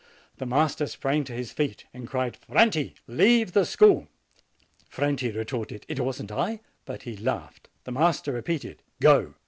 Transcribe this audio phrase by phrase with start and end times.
[0.37, 4.07] The master sprang to his feet, and cried: "Franti, leave the school!"
[4.89, 7.69] Franti retorted, "It wasn't I"; but he laughed.
[7.83, 9.35] The master repeated: "Go!"